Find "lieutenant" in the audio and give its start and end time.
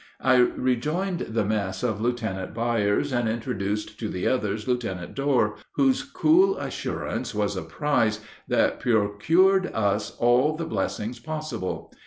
2.01-2.55, 4.67-5.13